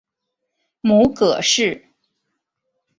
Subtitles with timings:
[0.81, 1.85] 母葛氏。